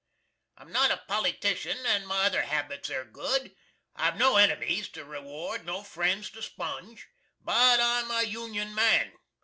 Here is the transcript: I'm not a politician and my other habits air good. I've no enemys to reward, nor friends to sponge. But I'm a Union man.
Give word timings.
I'm 0.57 0.71
not 0.71 0.89
a 0.89 1.03
politician 1.07 1.85
and 1.85 2.07
my 2.07 2.23
other 2.25 2.41
habits 2.41 2.89
air 2.89 3.05
good. 3.05 3.55
I've 3.95 4.17
no 4.17 4.37
enemys 4.37 4.89
to 4.93 5.05
reward, 5.05 5.63
nor 5.63 5.83
friends 5.85 6.31
to 6.31 6.41
sponge. 6.41 7.07
But 7.39 7.79
I'm 7.79 8.09
a 8.09 8.23
Union 8.27 8.73
man. 8.73 9.11